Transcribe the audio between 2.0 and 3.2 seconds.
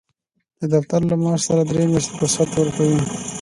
رخصت ورکوي.